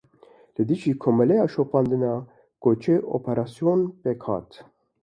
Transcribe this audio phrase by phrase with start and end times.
[0.55, 2.13] Li dijî Komeleya Şopandina
[2.63, 4.49] Koçê operasyon pêk hat.